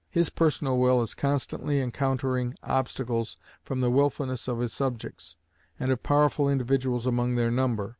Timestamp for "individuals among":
6.49-7.35